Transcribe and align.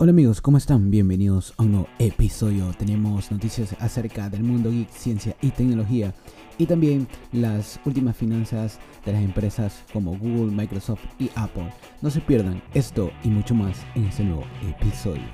Hola 0.00 0.10
amigos, 0.10 0.40
¿cómo 0.40 0.58
están? 0.58 0.92
Bienvenidos 0.92 1.54
a 1.56 1.64
un 1.64 1.72
nuevo 1.72 1.88
episodio. 1.98 2.72
Tenemos 2.78 3.32
noticias 3.32 3.74
acerca 3.80 4.30
del 4.30 4.44
mundo 4.44 4.70
geek, 4.70 4.88
ciencia 4.90 5.34
y 5.42 5.50
tecnología 5.50 6.14
y 6.56 6.66
también 6.66 7.08
las 7.32 7.80
últimas 7.84 8.16
finanzas 8.16 8.78
de 9.04 9.12
las 9.12 9.24
empresas 9.24 9.82
como 9.92 10.16
Google, 10.16 10.54
Microsoft 10.54 11.00
y 11.18 11.32
Apple. 11.34 11.72
No 12.00 12.10
se 12.10 12.20
pierdan 12.20 12.62
esto 12.74 13.10
y 13.24 13.28
mucho 13.28 13.56
más 13.56 13.76
en 13.96 14.04
este 14.04 14.22
nuevo 14.22 14.44
episodio. 14.62 15.24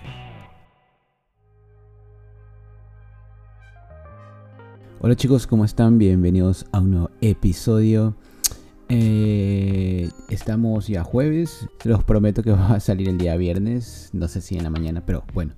Hola 5.03 5.15
chicos, 5.15 5.47
¿cómo 5.47 5.67
están? 5.67 5.99
Bienvenidos 5.99 6.65
a 6.73 6.81
un 6.81 6.91
nuevo 6.91 7.11
episodio. 7.21 8.17
Eh, 8.89 10.09
estamos 10.29 10.87
ya 10.87 11.05
jueves. 11.05 11.69
Los 11.85 12.05
prometo 12.05 12.43
que 12.43 12.51
va 12.53 12.75
a 12.75 12.81
salir 12.81 13.09
el 13.09 13.19
día 13.19 13.37
viernes. 13.37 14.11
No 14.13 14.29
sé 14.29 14.41
si 14.41 14.57
en 14.57 14.65
la 14.65 14.71
mañana, 14.71 15.05
pero 15.05 15.25
bueno. 15.33 15.55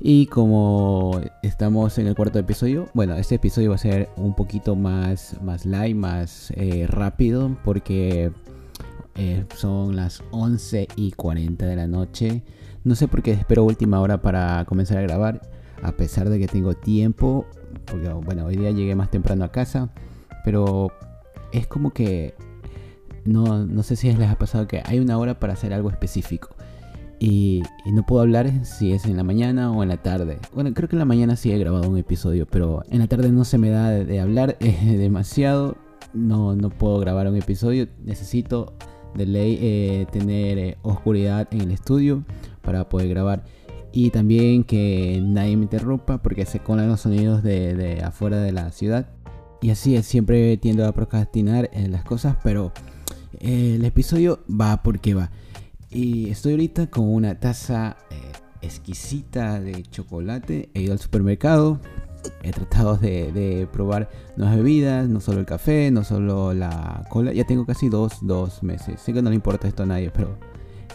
Y 0.00 0.26
como 0.26 1.20
estamos 1.42 1.98
en 1.98 2.06
el 2.06 2.14
cuarto 2.14 2.38
episodio, 2.38 2.88
bueno, 2.94 3.16
este 3.16 3.34
episodio 3.34 3.70
va 3.70 3.74
a 3.74 3.78
ser 3.78 4.08
un 4.16 4.34
poquito 4.34 4.76
más, 4.76 5.36
más 5.42 5.66
light, 5.66 5.96
más 5.96 6.52
eh, 6.54 6.86
rápido, 6.88 7.56
porque 7.64 8.30
eh, 9.16 9.44
son 9.56 9.96
las 9.96 10.22
11 10.30 10.86
y 10.94 11.10
40 11.10 11.66
de 11.66 11.74
la 11.74 11.88
noche. 11.88 12.44
No 12.84 12.94
sé 12.94 13.08
por 13.08 13.22
qué 13.22 13.32
espero 13.32 13.64
última 13.64 14.00
hora 14.00 14.22
para 14.22 14.64
comenzar 14.66 14.98
a 14.98 15.02
grabar, 15.02 15.42
a 15.82 15.90
pesar 15.92 16.30
de 16.30 16.38
que 16.38 16.46
tengo 16.46 16.74
tiempo, 16.74 17.44
porque 17.84 18.08
bueno, 18.08 18.46
hoy 18.46 18.56
día 18.56 18.70
llegué 18.70 18.94
más 18.94 19.10
temprano 19.10 19.44
a 19.44 19.50
casa, 19.50 19.90
pero 20.44 20.92
es 21.52 21.66
como 21.66 21.90
que 21.90 22.34
no, 23.28 23.66
no 23.66 23.82
sé 23.82 23.96
si 23.96 24.12
les 24.12 24.28
ha 24.28 24.38
pasado 24.38 24.66
que 24.66 24.82
hay 24.84 24.98
una 24.98 25.18
hora 25.18 25.38
para 25.38 25.52
hacer 25.52 25.72
algo 25.72 25.90
específico. 25.90 26.56
Y, 27.20 27.62
no 27.86 28.04
puedo 28.06 28.22
hablar 28.22 28.64
si 28.64 28.92
es 28.92 29.04
en 29.06 29.16
la 29.16 29.24
mañana 29.24 29.72
o 29.72 29.82
en 29.82 29.88
la 29.88 29.96
tarde. 29.96 30.38
Bueno, 30.54 30.72
creo 30.72 30.88
que 30.88 30.94
en 30.94 31.00
la 31.00 31.04
mañana 31.04 31.36
sí 31.36 31.50
he 31.50 31.58
grabado 31.58 31.88
un 31.88 31.98
episodio, 31.98 32.46
pero 32.46 32.84
en 32.90 33.00
la 33.00 33.08
tarde 33.08 33.32
no 33.32 33.44
se 33.44 33.58
me 33.58 33.70
da 33.70 33.90
de, 33.90 34.20
hablar 34.20 34.56
demasiado. 34.84 35.76
No, 36.14 36.54
no 36.54 36.70
puedo 36.70 36.98
grabar 37.00 37.28
un 37.28 37.36
episodio. 37.36 37.88
Necesito 38.04 38.72
de 39.14 39.26
ley 39.26 39.58
eh, 39.60 40.06
tener 40.12 40.58
eh, 40.58 40.78
oscuridad 40.82 41.48
en 41.50 41.62
el 41.62 41.70
estudio 41.72 42.24
para 42.62 42.88
poder 42.88 43.08
grabar. 43.08 43.44
Y 43.90 44.10
también 44.10 44.64
que 44.64 45.20
nadie 45.24 45.56
me 45.56 45.64
interrumpa 45.64 46.22
porque 46.22 46.46
se 46.46 46.60
colan 46.60 46.88
los 46.88 47.00
sonidos 47.00 47.42
de, 47.42 47.74
de 47.74 48.02
afuera 48.02 48.38
de 48.38 48.52
la 48.52 48.70
ciudad. 48.70 49.10
Y 49.60 49.70
así 49.70 49.96
es, 49.96 50.06
siempre 50.06 50.56
tiendo 50.56 50.86
a 50.86 50.92
procrastinar 50.92 51.68
en 51.72 51.90
las 51.90 52.04
cosas, 52.04 52.36
pero 52.44 52.72
el 53.40 53.84
episodio 53.84 54.40
va 54.48 54.82
porque 54.82 55.14
va. 55.14 55.30
Y 55.90 56.28
estoy 56.30 56.52
ahorita 56.52 56.88
con 56.88 57.12
una 57.12 57.38
taza 57.40 57.96
eh, 58.10 58.16
exquisita 58.62 59.60
de 59.60 59.82
chocolate. 59.84 60.68
He 60.74 60.82
ido 60.82 60.92
al 60.92 60.98
supermercado. 60.98 61.80
He 62.42 62.50
tratado 62.50 62.96
de, 62.96 63.68
probar 63.72 64.10
nuevas 64.36 64.56
bebidas, 64.56 65.08
no 65.08 65.20
solo 65.20 65.40
el 65.40 65.46
café, 65.46 65.90
no 65.90 66.04
solo 66.04 66.52
la 66.52 67.04
cola. 67.08 67.32
Ya 67.32 67.44
tengo 67.44 67.64
casi 67.64 67.88
dos, 67.88 68.18
dos 68.22 68.62
meses. 68.62 69.00
Sé 69.00 69.12
que 69.12 69.22
no 69.22 69.30
le 69.30 69.36
importa 69.36 69.68
esto 69.68 69.84
a 69.84 69.86
nadie, 69.86 70.10
pero 70.10 70.36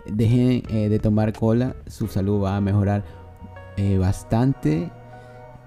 dejen 0.05 0.63
eh, 0.69 0.89
de 0.89 0.99
tomar 0.99 1.33
cola. 1.33 1.75
Su 1.87 2.07
salud 2.07 2.43
va 2.43 2.57
a 2.57 2.61
mejorar 2.61 3.03
eh, 3.77 3.97
bastante. 3.97 4.91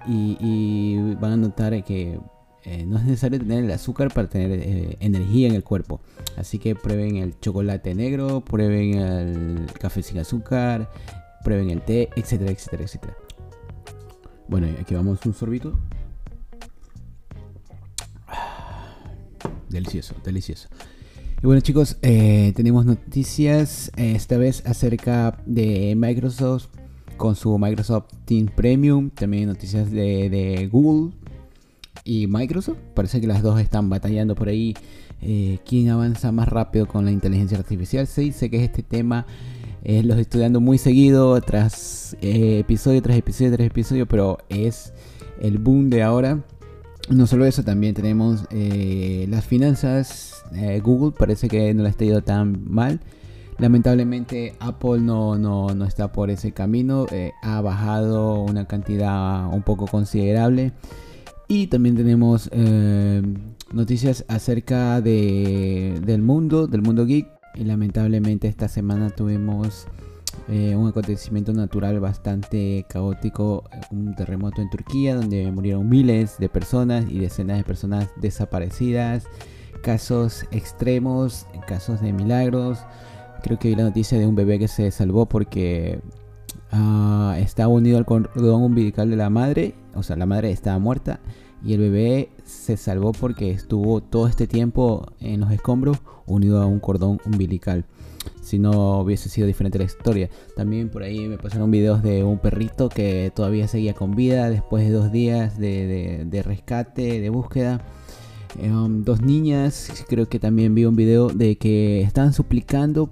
y, 0.07 1.15
van 1.15 1.33
a 1.33 1.37
notar 1.37 1.83
que 1.83 2.19
eh, 2.69 2.85
no 2.85 2.97
es 2.97 3.05
necesario 3.05 3.39
tener 3.39 3.63
el 3.63 3.71
azúcar 3.71 4.13
para 4.13 4.27
tener 4.27 4.51
eh, 4.51 4.97
energía 4.99 5.47
en 5.47 5.55
el 5.55 5.63
cuerpo. 5.63 6.01
Así 6.35 6.59
que 6.59 6.75
prueben 6.75 7.15
el 7.15 7.39
chocolate 7.39 7.95
negro, 7.95 8.41
prueben 8.41 8.95
el 8.95 9.67
café 9.79 10.03
sin 10.03 10.17
azúcar, 10.19 10.91
prueben 11.45 11.69
el 11.69 11.81
té, 11.81 12.09
etcétera, 12.17 12.51
etcétera, 12.51 12.83
etcétera. 12.83 13.15
Bueno, 14.49 14.67
aquí 14.81 14.93
vamos 14.95 15.25
un 15.25 15.33
sorbito. 15.33 15.79
Delicioso, 19.69 20.15
delicioso. 20.25 20.67
Y 21.41 21.45
bueno 21.45 21.61
chicos, 21.61 21.97
eh, 22.01 22.51
tenemos 22.53 22.85
noticias 22.85 23.93
esta 23.95 24.37
vez 24.37 24.61
acerca 24.65 25.41
de 25.45 25.95
Microsoft 25.95 26.67
con 27.15 27.37
su 27.37 27.57
Microsoft 27.57 28.07
Team 28.25 28.47
Premium. 28.47 29.09
También 29.09 29.47
noticias 29.47 29.89
de 29.89 30.67
Google 30.69 31.13
y 32.07 32.25
Microsoft. 32.25 32.77
Parece 32.93 33.19
que 33.19 33.27
las 33.27 33.43
dos 33.43 33.59
están 33.59 33.89
batallando 33.89 34.33
por 34.33 34.47
ahí. 34.47 34.73
Eh, 35.21 35.59
¿Quién 35.65 35.89
avanza 35.89 36.31
más 36.31 36.47
rápido 36.47 36.87
con 36.87 37.05
la 37.05 37.11
inteligencia 37.11 37.57
artificial? 37.57 38.07
Sí, 38.07 38.31
sé 38.31 38.49
que 38.49 38.63
este 38.63 38.81
tema 38.81 39.25
eh, 39.83 40.01
los 40.03 40.17
estudiando 40.17 40.61
muy 40.61 40.77
seguido, 40.77 41.39
tras 41.41 42.15
eh, 42.21 42.59
episodio 42.59 43.01
tras 43.01 43.17
episodio 43.17 43.51
tras 43.51 43.67
episodio, 43.67 44.07
pero 44.07 44.37
es 44.49 44.93
el 45.41 45.57
boom 45.57 45.89
de 45.89 46.01
ahora. 46.01 46.43
No 47.09 47.27
solo 47.27 47.45
eso, 47.45 47.63
también 47.63 47.93
tenemos 47.93 48.45
las 48.51 49.45
finanzas. 49.45 50.43
Google 50.83 51.13
parece 51.17 51.47
que 51.47 51.73
no 51.73 51.83
le 51.83 51.89
está 51.89 52.03
yendo 52.03 52.21
tan 52.21 52.69
mal. 52.69 52.99
Lamentablemente 53.59 54.55
Apple 54.59 54.99
no, 54.99 55.37
no, 55.37 55.73
no 55.73 55.85
está 55.85 56.11
por 56.11 56.29
ese 56.29 56.51
camino. 56.51 57.05
ha 57.41 57.61
bajado 57.61 58.41
una 58.41 58.65
cantidad 58.65 59.47
un 59.53 59.63
poco 59.63 59.87
considerable. 59.87 60.73
Y 61.47 61.67
también 61.67 61.95
tenemos 61.95 62.49
eh, 62.51 63.21
noticias 63.71 64.25
acerca 64.27 64.99
de, 65.01 65.99
del 66.05 66.21
mundo, 66.21 66.67
del 66.67 66.81
mundo 66.81 67.05
geek. 67.05 67.27
Y 67.55 67.63
lamentablemente 67.63 68.47
esta 68.47 68.67
semana 68.67 69.09
tuvimos 69.09 69.87
eh, 70.49 70.75
un 70.75 70.87
acontecimiento 70.87 71.53
natural 71.53 71.99
bastante 71.99 72.85
caótico, 72.89 73.63
un 73.91 74.15
terremoto 74.15 74.61
en 74.61 74.69
Turquía 74.69 75.15
donde 75.15 75.51
murieron 75.51 75.89
miles 75.89 76.37
de 76.37 76.49
personas 76.49 77.05
y 77.09 77.19
decenas 77.19 77.57
de 77.57 77.63
personas 77.63 78.09
desaparecidas, 78.21 79.25
casos 79.81 80.45
extremos, 80.51 81.47
casos 81.67 82.01
de 82.01 82.13
milagros. 82.13 82.79
Creo 83.43 83.57
que 83.57 83.69
vi 83.69 83.75
la 83.75 83.83
noticia 83.83 84.17
de 84.19 84.27
un 84.27 84.35
bebé 84.35 84.59
que 84.59 84.67
se 84.67 84.91
salvó 84.91 85.27
porque 85.27 85.99
uh, 86.71 87.31
estaba 87.33 87.69
unido 87.69 87.97
al 87.97 88.05
cordón 88.05 88.63
umbilical 88.63 89.09
de 89.09 89.15
la 89.15 89.29
madre, 89.29 89.75
o 89.97 90.03
sea, 90.03 90.15
la 90.15 90.25
madre 90.25 90.51
estaba 90.51 90.79
muerta 90.79 91.19
y 91.63 91.73
el 91.73 91.79
bebé 91.79 92.29
se 92.45 92.77
salvó 92.77 93.11
porque 93.11 93.51
estuvo 93.51 94.01
todo 94.01 94.27
este 94.27 94.47
tiempo 94.47 95.11
en 95.19 95.39
los 95.41 95.51
escombros 95.51 95.97
unido 96.25 96.61
a 96.61 96.65
un 96.65 96.79
cordón 96.79 97.19
umbilical. 97.25 97.85
Si 98.41 98.59
no 98.59 98.99
hubiese 98.99 99.29
sido 99.29 99.47
diferente 99.47 99.77
la 99.77 99.85
historia. 99.85 100.29
También 100.55 100.89
por 100.89 101.03
ahí 101.03 101.27
me 101.27 101.37
pasaron 101.37 101.71
videos 101.71 102.03
de 102.03 102.23
un 102.23 102.39
perrito 102.39 102.89
que 102.89 103.31
todavía 103.33 103.67
seguía 103.67 103.93
con 103.93 104.15
vida 104.15 104.49
después 104.49 104.85
de 104.85 104.91
dos 104.91 105.11
días 105.11 105.57
de, 105.57 106.43
rescate, 106.45 107.19
de 107.19 107.29
búsqueda. 107.29 107.81
Um, 108.61 109.03
dos 109.03 109.21
niñas, 109.21 110.05
creo 110.07 110.27
que 110.27 110.39
también 110.39 110.73
vi 110.73 110.85
un 110.85 110.95
video 110.95 111.29
de 111.29 111.57
que 111.57 112.01
estaban 112.01 112.33
suplicando 112.33 113.09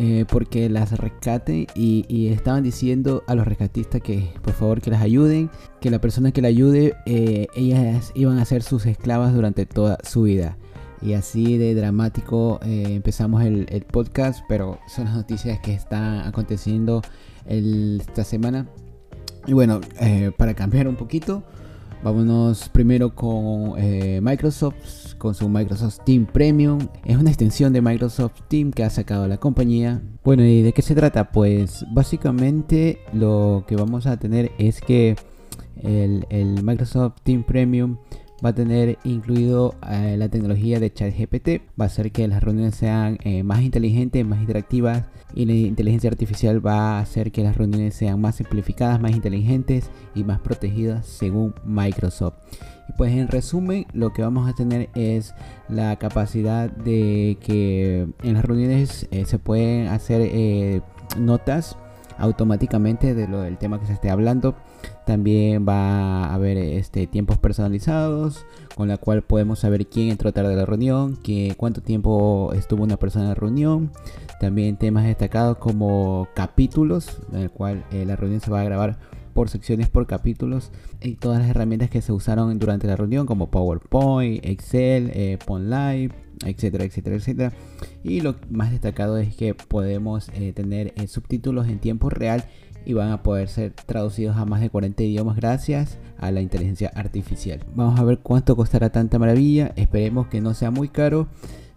eh, 0.00 0.26
porque 0.30 0.68
las 0.68 0.96
rescaten 0.96 1.66
y, 1.74 2.28
estaban 2.28 2.62
diciendo 2.62 3.24
a 3.26 3.34
los 3.34 3.48
rescatistas 3.48 4.00
que 4.00 4.30
por 4.42 4.52
favor 4.52 4.80
que 4.80 4.90
las 4.90 5.02
ayuden, 5.02 5.50
que 5.80 5.90
la 5.90 6.00
persona 6.00 6.30
que 6.30 6.40
la 6.40 6.46
ayude, 6.46 6.94
eh, 7.04 7.48
ellas 7.56 8.12
iban 8.14 8.38
a 8.38 8.44
ser 8.44 8.62
sus 8.62 8.86
esclavas 8.86 9.34
durante 9.34 9.66
toda 9.66 9.98
su 10.04 10.22
vida. 10.22 10.56
Y 11.02 11.14
así 11.14 11.58
de 11.58 11.74
dramático 11.74 12.60
eh, 12.62 12.84
empezamos 12.90 13.42
el, 13.42 13.66
podcast, 13.90 14.44
pero 14.48 14.78
son 14.86 15.06
las 15.06 15.14
noticias 15.14 15.58
que 15.58 15.74
están 15.74 16.20
aconteciendo 16.20 17.02
esta 17.46 18.22
semana. 18.22 18.68
Y 19.48 19.52
bueno, 19.52 19.80
para 20.36 20.54
cambiar 20.54 20.86
un 20.86 20.96
poquito, 20.96 21.42
Vámonos 22.02 22.68
primero 22.68 23.14
con 23.14 23.74
eh, 23.76 24.20
Microsoft, 24.22 25.14
con 25.18 25.34
su 25.34 25.48
Microsoft 25.48 25.98
Team 26.04 26.26
Premium. 26.26 26.78
Es 27.04 27.16
una 27.16 27.30
extensión 27.30 27.72
de 27.72 27.82
Microsoft 27.82 28.40
Team 28.48 28.70
que 28.70 28.84
ha 28.84 28.90
sacado 28.90 29.26
la 29.26 29.38
compañía. 29.38 30.00
Bueno, 30.22 30.44
¿y 30.44 30.62
de 30.62 30.72
qué 30.72 30.82
se 30.82 30.94
trata? 30.94 31.32
Pues 31.32 31.84
básicamente 31.92 33.00
lo 33.12 33.64
que 33.66 33.74
vamos 33.74 34.06
a 34.06 34.16
tener 34.16 34.52
es 34.58 34.80
que 34.80 35.16
el, 35.82 36.24
el 36.30 36.62
Microsoft 36.62 37.16
Team 37.24 37.42
Premium 37.42 37.96
va 38.44 38.50
a 38.50 38.54
tener 38.54 38.98
incluido 39.04 39.74
eh, 39.88 40.16
la 40.16 40.28
tecnología 40.28 40.80
de 40.80 40.92
ChatGPT. 40.92 41.48
Va 41.80 41.84
a 41.84 41.86
hacer 41.86 42.12
que 42.12 42.26
las 42.28 42.42
reuniones 42.42 42.76
sean 42.76 43.18
eh, 43.24 43.42
más 43.42 43.62
inteligentes, 43.62 44.24
más 44.24 44.40
interactivas 44.40 45.04
y 45.34 45.44
la 45.44 45.52
inteligencia 45.52 46.10
artificial 46.10 46.64
va 46.64 46.98
a 46.98 47.00
hacer 47.00 47.32
que 47.32 47.42
las 47.42 47.56
reuniones 47.56 47.94
sean 47.94 48.20
más 48.20 48.36
simplificadas, 48.36 49.00
más 49.00 49.12
inteligentes 49.12 49.90
y 50.14 50.24
más 50.24 50.40
protegidas 50.40 51.06
según 51.06 51.54
Microsoft. 51.64 52.34
Y 52.88 52.92
pues 52.92 53.12
en 53.12 53.28
resumen 53.28 53.86
lo 53.92 54.12
que 54.12 54.22
vamos 54.22 54.48
a 54.48 54.54
tener 54.54 54.88
es 54.94 55.34
la 55.68 55.96
capacidad 55.96 56.70
de 56.70 57.36
que 57.40 58.08
en 58.22 58.34
las 58.34 58.44
reuniones 58.44 59.06
eh, 59.10 59.24
se 59.26 59.38
pueden 59.38 59.88
hacer 59.88 60.82
notas 61.18 61.76
automáticamente 62.18 63.14
de 63.14 63.28
lo 63.28 63.40
del 63.40 63.58
tema 63.58 63.80
que 63.80 63.86
se 63.86 63.92
esté 63.92 64.10
hablando. 64.10 64.54
También 65.06 65.66
va 65.66 66.26
a 66.26 66.34
haber 66.34 66.58
este, 66.58 67.06
tiempos 67.06 67.38
personalizados, 67.38 68.44
con 68.74 68.88
la 68.88 68.98
cual 68.98 69.22
podemos 69.22 69.60
saber 69.60 69.86
quién 69.86 70.10
entró 70.10 70.32
tarde 70.32 70.52
a 70.52 70.56
la 70.56 70.66
reunión, 70.66 71.16
que, 71.16 71.54
cuánto 71.56 71.80
tiempo 71.80 72.52
estuvo 72.54 72.82
una 72.82 72.98
persona 72.98 73.24
en 73.24 73.28
la 73.30 73.34
reunión. 73.34 73.90
También 74.40 74.76
temas 74.76 75.04
destacados 75.04 75.56
como 75.58 76.28
capítulos, 76.34 77.20
en 77.32 77.40
el 77.40 77.50
cual 77.50 77.84
eh, 77.90 78.04
la 78.04 78.16
reunión 78.16 78.40
se 78.40 78.50
va 78.50 78.60
a 78.60 78.64
grabar 78.64 78.98
por 79.38 79.48
secciones 79.48 79.88
por 79.88 80.08
capítulos 80.08 80.72
y 81.00 81.14
todas 81.14 81.38
las 81.38 81.48
herramientas 81.48 81.90
que 81.90 82.02
se 82.02 82.12
usaron 82.12 82.58
durante 82.58 82.88
la 82.88 82.96
reunión 82.96 83.24
como 83.24 83.52
PowerPoint, 83.52 84.44
Excel, 84.44 85.12
eh, 85.14 85.38
Live, 85.48 86.12
etcétera, 86.44 86.84
etcétera, 86.84 87.16
etcétera. 87.16 87.52
Y 88.02 88.20
lo 88.20 88.36
más 88.50 88.70
destacado 88.70 89.18
es 89.18 89.34
que 89.34 89.54
podemos 89.54 90.30
eh, 90.34 90.52
tener 90.52 90.92
eh, 90.96 91.06
subtítulos 91.06 91.68
en 91.68 91.78
tiempo 91.78 92.10
real 92.10 92.44
y 92.84 92.94
van 92.94 93.10
a 93.10 93.22
poder 93.22 93.48
ser 93.48 93.72
traducidos 93.72 94.36
a 94.36 94.44
más 94.44 94.60
de 94.60 94.70
40 94.70 95.02
idiomas 95.02 95.36
gracias 95.36 95.98
a 96.18 96.30
la 96.30 96.40
inteligencia 96.40 96.90
artificial. 96.94 97.60
Vamos 97.74 98.00
a 98.00 98.04
ver 98.04 98.18
cuánto 98.20 98.56
costará 98.56 98.90
tanta 98.90 99.18
maravilla. 99.18 99.72
Esperemos 99.76 100.28
que 100.28 100.40
no 100.40 100.54
sea 100.54 100.70
muy 100.70 100.88
caro. 100.88 101.28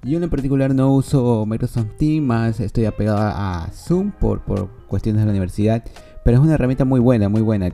Yo 0.03 0.17
en 0.21 0.29
particular 0.29 0.73
no 0.73 0.93
uso 0.93 1.45
Microsoft 1.45 1.97
Teams, 1.97 2.25
más 2.25 2.59
estoy 2.59 2.85
apegado 2.85 3.19
a 3.19 3.69
Zoom 3.73 4.11
por, 4.11 4.41
por 4.45 4.69
cuestiones 4.87 5.21
de 5.21 5.25
la 5.25 5.31
universidad. 5.31 5.83
Pero 6.23 6.37
es 6.37 6.43
una 6.43 6.53
herramienta 6.53 6.85
muy 6.85 6.99
buena, 6.99 7.29
muy 7.29 7.41
buena. 7.41 7.73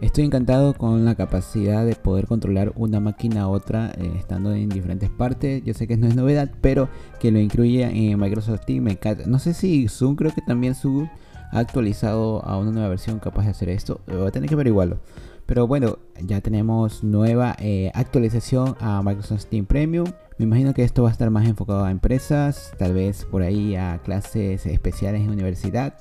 Estoy 0.00 0.24
encantado 0.24 0.74
con 0.74 1.04
la 1.04 1.16
capacidad 1.16 1.84
de 1.84 1.96
poder 1.96 2.28
controlar 2.28 2.72
una 2.76 3.00
máquina 3.00 3.42
a 3.42 3.48
otra 3.48 3.90
eh, 3.98 4.12
estando 4.16 4.54
en 4.54 4.68
diferentes 4.68 5.10
partes. 5.10 5.64
Yo 5.64 5.74
sé 5.74 5.88
que 5.88 5.96
no 5.96 6.06
es 6.06 6.14
novedad, 6.14 6.52
pero 6.60 6.88
que 7.18 7.32
lo 7.32 7.40
incluya 7.40 7.90
en 7.90 8.16
Microsoft 8.18 8.64
Teams 8.64 8.82
me 8.82 8.92
encanta. 8.92 9.24
No 9.26 9.40
sé 9.40 9.54
si 9.54 9.88
Zoom, 9.88 10.14
creo 10.14 10.32
que 10.32 10.40
también 10.42 10.76
Zoom 10.76 11.08
ha 11.50 11.58
actualizado 11.58 12.44
a 12.44 12.58
una 12.58 12.70
nueva 12.70 12.90
versión 12.90 13.18
capaz 13.18 13.44
de 13.44 13.50
hacer 13.50 13.70
esto. 13.70 14.00
Voy 14.06 14.28
a 14.28 14.30
tener 14.30 14.48
que 14.48 14.54
averiguarlo. 14.54 15.00
Pero 15.46 15.66
bueno, 15.66 15.98
ya 16.22 16.40
tenemos 16.42 17.02
nueva 17.02 17.56
eh, 17.58 17.90
actualización 17.92 18.76
a 18.78 19.02
Microsoft 19.02 19.46
Teams 19.46 19.66
Premium. 19.66 20.06
Me 20.38 20.44
imagino 20.44 20.74
que 20.74 20.84
esto 20.84 21.02
va 21.02 21.08
a 21.08 21.12
estar 21.12 21.28
más 21.30 21.48
enfocado 21.48 21.84
a 21.84 21.90
empresas, 21.90 22.72
tal 22.78 22.94
vez 22.94 23.24
por 23.24 23.42
ahí 23.42 23.74
a 23.74 24.00
clases 24.04 24.64
especiales 24.66 25.22
en 25.22 25.30
universidad 25.30 25.94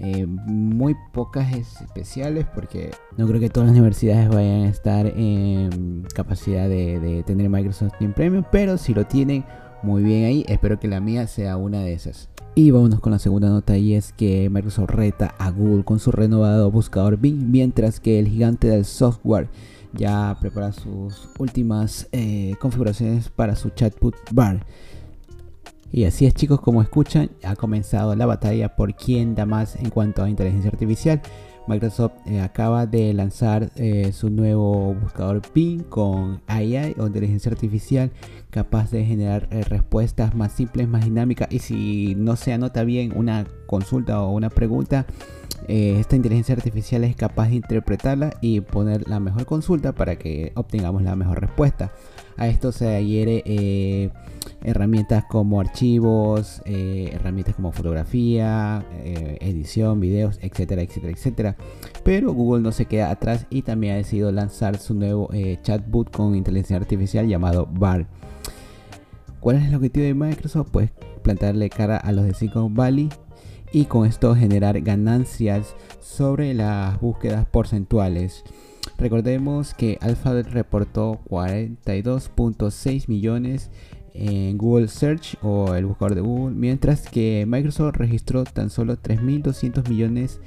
eh, 0.00 0.26
muy 0.26 0.94
pocas 1.12 1.52
especiales 1.52 2.46
porque 2.54 2.90
no 3.16 3.26
creo 3.26 3.40
que 3.40 3.50
todas 3.50 3.68
las 3.68 3.76
universidades 3.76 4.28
vayan 4.28 4.62
a 4.62 4.68
estar 4.68 5.06
en 5.06 6.06
capacidad 6.14 6.68
de, 6.68 7.24
tener 7.26 7.48
Microsoft 7.48 7.98
Team 7.98 8.12
Premium, 8.12 8.44
pero 8.52 8.78
si 8.78 8.94
lo 8.94 9.06
tienen, 9.06 9.44
muy 9.82 10.02
bien 10.02 10.24
ahí. 10.24 10.44
Espero 10.48 10.78
que 10.78 10.86
la 10.86 11.00
mía 11.00 11.26
sea 11.26 11.56
una 11.56 11.80
de 11.80 11.94
esas. 11.94 12.28
Y 12.54 12.70
vámonos 12.70 13.00
con 13.00 13.12
la 13.12 13.18
segunda 13.18 13.48
nota 13.48 13.76
y 13.76 13.94
es 13.94 14.12
que 14.12 14.48
Microsoft 14.50 14.90
reta 14.90 15.34
a 15.38 15.50
Google 15.50 15.84
con 15.84 15.98
su 15.98 16.12
renovado 16.12 16.70
buscador 16.70 17.16
Bing, 17.16 17.50
mientras 17.50 18.00
que 18.00 18.18
el 18.18 18.28
gigante 18.28 18.68
del 18.68 18.84
software 18.84 19.48
ya 19.92 20.36
prepara 20.40 20.72
sus 20.72 21.28
últimas 21.38 22.08
eh, 22.12 22.54
configuraciones 22.60 23.28
para 23.30 23.56
su 23.56 23.70
chatbot 23.70 24.14
bar. 24.32 24.64
Y 25.90 26.04
así 26.04 26.26
es 26.26 26.34
chicos, 26.34 26.60
como 26.60 26.82
escuchan, 26.82 27.30
ha 27.42 27.56
comenzado 27.56 28.14
la 28.14 28.26
batalla 28.26 28.76
por 28.76 28.94
quién 28.94 29.34
da 29.34 29.46
más 29.46 29.76
en 29.76 29.90
cuanto 29.90 30.22
a 30.22 30.28
inteligencia 30.28 30.70
artificial. 30.70 31.22
Microsoft 31.68 32.12
eh, 32.26 32.40
acaba 32.40 32.86
de 32.86 33.12
lanzar 33.12 33.70
eh, 33.76 34.10
su 34.12 34.30
nuevo 34.30 34.94
buscador 34.94 35.42
Bing 35.54 35.82
con 35.84 36.40
AI 36.46 36.94
o 36.98 37.06
inteligencia 37.06 37.52
artificial 37.52 38.10
capaz 38.50 38.90
de 38.90 39.04
generar 39.04 39.48
eh, 39.50 39.62
respuestas 39.64 40.34
más 40.34 40.52
simples, 40.52 40.88
más 40.88 41.04
dinámicas 41.04 41.48
y 41.50 41.58
si 41.58 42.14
no 42.16 42.36
se 42.36 42.54
anota 42.54 42.84
bien 42.84 43.12
una 43.14 43.46
consulta 43.66 44.22
o 44.22 44.32
una 44.32 44.48
pregunta, 44.48 45.06
esta 45.66 46.16
inteligencia 46.16 46.54
artificial 46.54 47.04
es 47.04 47.14
capaz 47.14 47.48
de 47.48 47.56
interpretarla 47.56 48.30
y 48.40 48.60
poner 48.60 49.06
la 49.06 49.20
mejor 49.20 49.44
consulta 49.44 49.92
para 49.92 50.16
que 50.16 50.52
obtengamos 50.54 51.02
la 51.02 51.14
mejor 51.14 51.40
respuesta. 51.40 51.92
A 52.38 52.46
esto 52.46 52.70
se 52.70 52.86
adhiere 52.86 53.42
eh, 53.46 54.10
herramientas 54.62 55.24
como 55.24 55.60
archivos, 55.60 56.62
eh, 56.66 57.10
herramientas 57.12 57.56
como 57.56 57.72
fotografía, 57.72 58.86
eh, 59.04 59.38
edición, 59.40 59.98
videos, 59.98 60.38
etcétera, 60.40 60.82
etcétera, 60.82 61.12
etcétera. 61.12 61.56
Pero 62.04 62.32
Google 62.32 62.62
no 62.62 62.70
se 62.70 62.86
queda 62.86 63.10
atrás 63.10 63.46
y 63.50 63.62
también 63.62 63.94
ha 63.94 63.96
decidido 63.96 64.30
lanzar 64.30 64.78
su 64.78 64.94
nuevo 64.94 65.28
chatbot 65.62 66.12
con 66.12 66.36
inteligencia 66.36 66.76
artificial 66.76 67.26
llamado 67.26 67.66
BAR. 67.66 68.06
¿Cuál 69.40 69.56
es 69.56 69.64
el 69.68 69.74
objetivo 69.74 70.06
de 70.06 70.14
Microsoft? 70.14 70.68
Pues 70.70 70.90
plantarle 71.22 71.68
cara 71.70 71.96
a 71.96 72.12
los 72.12 72.24
de 72.24 72.34
Silicon 72.34 72.74
Valley 72.74 73.08
y 73.72 73.86
con 73.86 74.06
esto 74.06 74.34
generar 74.36 74.80
ganancias 74.80 75.74
sobre 76.00 76.54
las 76.54 77.00
búsquedas 77.00 77.46
porcentuales. 77.46 78.44
Recordemos 78.98 79.74
que 79.74 79.96
Alphabet 80.00 80.48
reportó 80.48 81.20
42.6 81.30 83.06
millones 83.06 83.70
en 84.12 84.58
Google 84.58 84.88
Search 84.88 85.36
o 85.40 85.72
el 85.76 85.86
buscador 85.86 86.16
de 86.16 86.20
Google, 86.20 86.56
mientras 86.56 87.08
que 87.08 87.44
Microsoft 87.46 87.94
registró 87.94 88.42
tan 88.42 88.70
solo 88.70 88.96
3.200 88.96 89.88
millones 89.88 90.40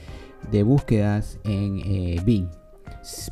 de 0.51 0.63
búsquedas 0.63 1.39
en 1.45 1.79
eh, 1.85 2.21
Bing. 2.25 2.49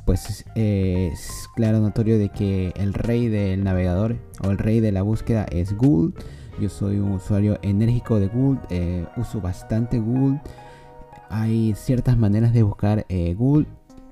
Pues 0.05 0.45
eh, 0.55 1.09
es 1.11 1.49
claro, 1.53 1.81
notorio 1.81 2.17
de 2.17 2.29
que 2.29 2.71
el 2.77 2.93
rey 2.93 3.27
del 3.27 3.61
navegador 3.65 4.15
o 4.41 4.51
el 4.51 4.57
rey 4.57 4.79
de 4.79 4.93
la 4.93 5.01
búsqueda 5.01 5.45
es 5.51 5.75
Google. 5.75 6.13
Yo 6.61 6.69
soy 6.69 6.97
un 6.97 7.11
usuario 7.11 7.59
enérgico 7.61 8.21
de 8.21 8.27
Google, 8.27 8.61
eh, 8.69 9.05
uso 9.17 9.41
bastante 9.41 9.99
Google. 9.99 10.39
Hay 11.29 11.73
ciertas 11.75 12.17
maneras 12.17 12.53
de 12.53 12.63
buscar 12.63 13.05
Google 13.35 13.67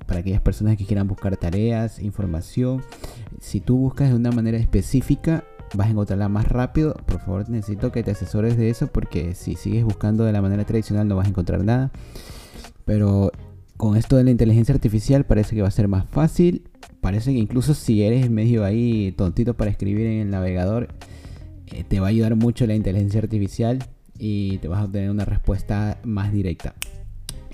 para 0.07 0.21
aquellas 0.21 0.41
personas 0.41 0.77
que 0.77 0.85
quieran 0.85 1.07
buscar 1.07 1.37
tareas, 1.37 1.99
información. 1.99 2.81
Si 3.39 3.59
tú 3.59 3.77
buscas 3.77 4.09
de 4.09 4.15
una 4.15 4.31
manera 4.31 4.57
específica, 4.57 5.43
vas 5.75 5.87
a 5.87 5.91
encontrarla 5.91 6.29
más 6.29 6.47
rápido. 6.47 6.95
Por 7.05 7.19
favor, 7.19 7.49
necesito 7.49 7.91
que 7.91 8.03
te 8.03 8.11
asesores 8.11 8.57
de 8.57 8.69
eso 8.69 8.87
porque 8.87 9.35
si 9.35 9.55
sigues 9.55 9.83
buscando 9.83 10.23
de 10.23 10.31
la 10.31 10.41
manera 10.41 10.65
tradicional 10.65 11.07
no 11.07 11.17
vas 11.17 11.27
a 11.27 11.29
encontrar 11.29 11.63
nada. 11.63 11.91
Pero 12.85 13.31
con 13.75 13.97
esto 13.97 14.15
de 14.15 14.23
la 14.23 14.31
inteligencia 14.31 14.73
artificial 14.73 15.25
parece 15.25 15.55
que 15.55 15.61
va 15.61 15.67
a 15.67 15.71
ser 15.71 15.87
más 15.87 16.09
fácil. 16.09 16.63
Parece 17.01 17.33
que 17.33 17.39
incluso 17.39 17.73
si 17.73 18.03
eres 18.03 18.29
medio 18.29 18.63
ahí 18.63 19.11
tontito 19.11 19.55
para 19.55 19.69
escribir 19.69 20.07
en 20.07 20.21
el 20.21 20.29
navegador, 20.29 20.87
eh, 21.67 21.83
te 21.87 21.99
va 21.99 22.07
a 22.07 22.09
ayudar 22.09 22.35
mucho 22.35 22.65
la 22.65 22.75
inteligencia 22.75 23.19
artificial 23.19 23.79
y 24.17 24.57
te 24.59 24.67
vas 24.67 24.79
a 24.79 24.85
obtener 24.85 25.11
una 25.11 25.25
respuesta 25.25 25.99
más 26.03 26.31
directa. 26.31 26.73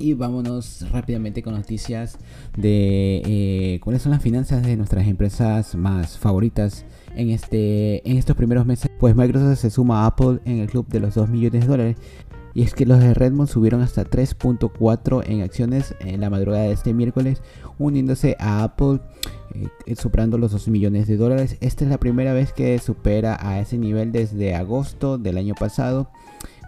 Y 0.03 0.15
vámonos 0.15 0.85
rápidamente 0.91 1.41
con 1.41 1.53
noticias 1.53 2.17
de 2.57 3.21
eh, 3.25 3.79
cuáles 3.81 4.01
son 4.01 4.11
las 4.11 4.21
finanzas 4.21 4.61
de 4.61 4.75
nuestras 4.75 5.07
empresas 5.07 5.75
más 5.75 6.17
favoritas 6.17 6.85
en, 7.15 7.29
este, 7.29 8.05
en 8.09 8.17
estos 8.17 8.35
primeros 8.35 8.65
meses. 8.65 8.91
Pues 8.99 9.15
Microsoft 9.15 9.59
se 9.59 9.69
suma 9.69 10.03
a 10.03 10.07
Apple 10.07 10.39
en 10.43 10.59
el 10.59 10.67
club 10.67 10.89
de 10.89 10.99
los 10.99 11.15
2 11.15 11.29
millones 11.29 11.61
de 11.61 11.67
dólares. 11.67 11.97
Y 12.53 12.63
es 12.63 12.73
que 12.73 12.85
los 12.85 12.99
de 12.99 13.13
Redmond 13.13 13.47
subieron 13.47 13.81
hasta 13.81 14.03
3.4 14.03 15.23
en 15.25 15.41
acciones 15.41 15.95
en 16.01 16.19
la 16.19 16.29
madrugada 16.29 16.65
de 16.65 16.73
este 16.73 16.93
miércoles, 16.93 17.41
uniéndose 17.79 18.35
a 18.39 18.65
Apple, 18.65 18.99
eh, 19.85 19.95
superando 19.95 20.37
los 20.37 20.51
2 20.51 20.67
millones 20.67 21.07
de 21.07 21.15
dólares. 21.15 21.55
Esta 21.61 21.85
es 21.85 21.89
la 21.89 21.97
primera 21.97 22.33
vez 22.33 22.51
que 22.51 22.77
supera 22.79 23.37
a 23.39 23.61
ese 23.61 23.77
nivel 23.77 24.11
desde 24.11 24.53
agosto 24.53 25.17
del 25.17 25.37
año 25.37 25.53
pasado 25.57 26.09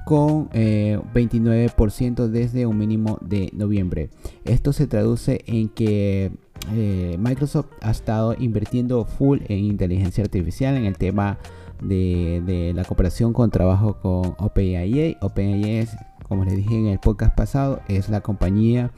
con 0.05 0.49
29% 0.49 2.25
eh, 2.25 2.29
desde 2.29 2.65
un 2.65 2.77
mínimo 2.77 3.17
de 3.21 3.49
noviembre. 3.53 4.09
Esto 4.45 4.71
se 4.71 4.87
traduce 4.87 5.43
en 5.47 5.67
que 5.67 6.31
eh, 6.73 7.17
Microsoft 7.19 7.67
ha 7.81 7.91
estado 7.91 8.35
invirtiendo 8.37 9.05
full 9.05 9.39
en 9.49 9.65
inteligencia 9.65 10.23
artificial 10.23 10.75
en 10.77 10.85
el 10.85 10.97
tema 10.97 11.37
de, 11.81 12.71
la 12.73 12.85
cooperación 12.85 13.33
con 13.33 13.49
trabajo 13.49 13.97
con 14.01 14.35
OpenAI. 14.37 15.17
OpenAI 15.21 15.79
es, 15.79 15.97
como 16.29 16.45
les 16.45 16.55
dije 16.55 16.77
en 16.77 16.87
el 16.87 16.99
podcast 16.99 17.35
pasado, 17.35 17.81
es 17.87 18.07
la 18.07 18.21
compañía 18.21 18.91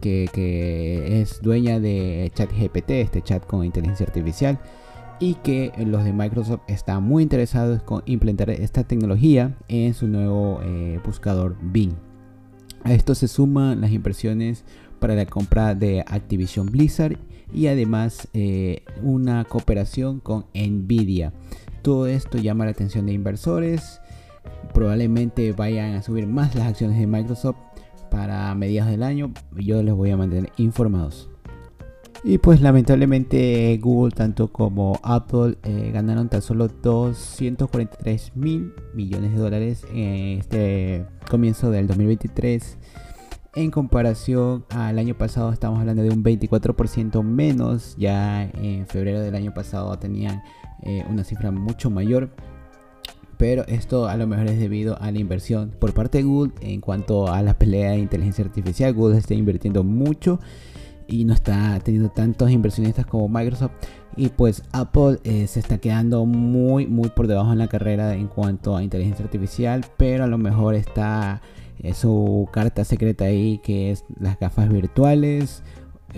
que, 0.00 0.28
que 0.32 1.20
es 1.20 1.40
dueña 1.40 1.78
de 1.78 2.30
ChatGPT, 2.34 2.90
este 2.90 3.22
chat 3.22 3.46
con 3.46 3.64
inteligencia 3.64 4.04
artificial 4.04 4.58
y 5.20 5.34
que 5.34 5.72
los 5.86 6.02
de 6.02 6.12
Microsoft 6.12 6.62
están 6.66 7.04
muy 7.04 7.22
interesados 7.22 7.82
con 7.82 8.02
implementar 8.06 8.50
esta 8.50 8.84
tecnología 8.84 9.56
en 9.68 9.94
su 9.94 10.08
nuevo 10.08 10.60
eh, 10.64 10.98
buscador 11.04 11.56
Bing. 11.60 11.92
A 12.82 12.94
esto 12.94 13.14
se 13.14 13.28
suman 13.28 13.82
las 13.82 13.92
inversiones 13.92 14.64
para 14.98 15.14
la 15.14 15.26
compra 15.26 15.74
de 15.74 16.00
Activision 16.06 16.66
Blizzard 16.66 17.18
y 17.52 17.66
además 17.66 18.28
eh, 18.32 18.82
una 19.02 19.44
cooperación 19.44 20.20
con 20.20 20.46
Nvidia. 20.54 21.32
Todo 21.82 22.06
esto 22.06 22.38
llama 22.38 22.64
la 22.64 22.70
atención 22.70 23.06
de 23.06 23.12
inversores. 23.12 24.00
Probablemente 24.72 25.52
vayan 25.52 25.94
a 25.94 26.02
subir 26.02 26.26
más 26.26 26.54
las 26.54 26.66
acciones 26.66 26.98
de 26.98 27.06
Microsoft 27.06 27.56
para 28.10 28.54
mediados 28.54 28.90
del 28.90 29.02
año. 29.02 29.32
Yo 29.56 29.82
les 29.82 29.94
voy 29.94 30.10
a 30.10 30.16
mantener 30.16 30.50
informados. 30.56 31.28
Y 32.22 32.36
pues 32.38 32.60
lamentablemente 32.60 33.78
Google 33.80 34.12
tanto 34.14 34.48
como 34.52 34.98
Apple 35.02 35.56
eh, 35.62 35.90
ganaron 35.92 36.28
tan 36.28 36.42
solo 36.42 36.68
243 36.68 38.36
mil 38.36 38.74
millones 38.94 39.32
de 39.32 39.38
dólares 39.38 39.86
en 39.90 40.38
este 40.38 41.06
comienzo 41.30 41.70
del 41.70 41.86
2023. 41.86 42.76
En 43.54 43.70
comparación 43.70 44.66
al 44.68 44.98
año 44.98 45.16
pasado 45.16 45.50
estamos 45.50 45.80
hablando 45.80 46.02
de 46.02 46.10
un 46.10 46.22
24% 46.22 47.22
menos. 47.22 47.96
Ya 47.98 48.44
en 48.44 48.86
febrero 48.86 49.20
del 49.20 49.34
año 49.34 49.54
pasado 49.54 49.98
tenían 49.98 50.42
eh, 50.82 51.04
una 51.08 51.24
cifra 51.24 51.50
mucho 51.50 51.88
mayor. 51.88 52.30
Pero 53.38 53.64
esto 53.66 54.06
a 54.06 54.16
lo 54.16 54.26
mejor 54.26 54.48
es 54.48 54.58
debido 54.58 55.00
a 55.00 55.10
la 55.10 55.18
inversión 55.18 55.72
por 55.80 55.94
parte 55.94 56.18
de 56.18 56.24
Google 56.24 56.52
en 56.60 56.82
cuanto 56.82 57.32
a 57.32 57.40
la 57.40 57.54
pelea 57.58 57.92
de 57.92 57.98
inteligencia 57.98 58.44
artificial. 58.44 58.92
Google 58.92 59.16
está 59.16 59.32
invirtiendo 59.32 59.82
mucho 59.82 60.38
y 61.10 61.24
no 61.24 61.34
está 61.34 61.78
teniendo 61.80 62.08
tantos 62.10 62.50
inversionistas 62.50 63.04
como 63.06 63.28
Microsoft. 63.28 63.72
Y 64.16 64.28
pues 64.28 64.62
Apple 64.72 65.18
eh, 65.24 65.46
se 65.46 65.60
está 65.60 65.78
quedando 65.78 66.24
muy, 66.24 66.86
muy 66.86 67.08
por 67.10 67.26
debajo 67.26 67.52
en 67.52 67.58
la 67.58 67.68
carrera 67.68 68.14
en 68.14 68.28
cuanto 68.28 68.76
a 68.76 68.82
inteligencia 68.82 69.24
artificial. 69.24 69.84
Pero 69.96 70.24
a 70.24 70.26
lo 70.26 70.38
mejor 70.38 70.74
está 70.74 71.42
su 71.94 72.48
carta 72.52 72.84
secreta 72.84 73.24
ahí 73.24 73.58
que 73.64 73.90
es 73.90 74.04
las 74.18 74.38
gafas 74.38 74.68
virtuales. 74.68 75.62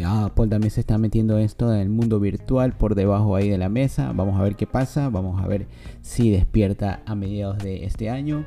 Apple 0.05 0.49
también 0.49 0.71
se 0.71 0.81
está 0.81 0.97
metiendo 0.97 1.39
esto 1.39 1.73
en 1.73 1.81
el 1.81 1.89
mundo 1.91 2.19
virtual 2.19 2.73
por 2.73 2.95
debajo 2.95 3.37
ahí 3.37 3.49
de 3.49 3.59
la 3.59 3.69
mesa. 3.69 4.13
Vamos 4.15 4.41
a 4.41 4.43
ver 4.43 4.57
qué 4.57 4.67
pasa. 4.67 5.09
Vamos 5.09 5.43
a 5.43 5.47
ver 5.47 5.67
si 6.01 6.31
despierta 6.31 7.03
a 7.07 7.15
mediados 7.15 7.59
de 7.59 7.85
este 7.85 8.11
año. 8.11 8.45